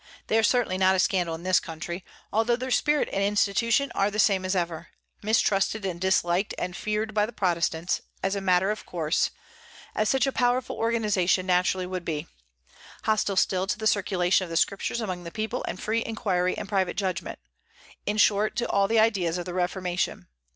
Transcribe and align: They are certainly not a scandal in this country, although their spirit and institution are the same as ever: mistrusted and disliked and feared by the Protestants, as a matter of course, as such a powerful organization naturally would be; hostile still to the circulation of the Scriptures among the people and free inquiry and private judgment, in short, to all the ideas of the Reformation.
They 0.25 0.37
are 0.39 0.41
certainly 0.41 0.79
not 0.79 0.95
a 0.95 0.97
scandal 0.99 1.35
in 1.35 1.43
this 1.43 1.59
country, 1.59 2.03
although 2.33 2.55
their 2.55 2.71
spirit 2.71 3.07
and 3.13 3.21
institution 3.21 3.91
are 3.93 4.09
the 4.09 4.17
same 4.17 4.45
as 4.45 4.55
ever: 4.55 4.87
mistrusted 5.21 5.85
and 5.85 6.01
disliked 6.01 6.55
and 6.57 6.75
feared 6.75 7.13
by 7.13 7.27
the 7.27 7.31
Protestants, 7.31 8.01
as 8.23 8.35
a 8.35 8.41
matter 8.41 8.71
of 8.71 8.83
course, 8.87 9.29
as 9.93 10.09
such 10.09 10.25
a 10.25 10.31
powerful 10.31 10.75
organization 10.75 11.45
naturally 11.45 11.85
would 11.85 12.03
be; 12.03 12.25
hostile 13.03 13.35
still 13.35 13.67
to 13.67 13.77
the 13.77 13.85
circulation 13.85 14.43
of 14.43 14.49
the 14.49 14.57
Scriptures 14.57 15.01
among 15.01 15.23
the 15.23 15.29
people 15.29 15.63
and 15.67 15.79
free 15.79 16.03
inquiry 16.03 16.57
and 16.57 16.67
private 16.67 16.97
judgment, 16.97 17.37
in 18.07 18.17
short, 18.17 18.55
to 18.55 18.67
all 18.67 18.87
the 18.87 18.99
ideas 18.99 19.37
of 19.37 19.45
the 19.45 19.53
Reformation. 19.53 20.25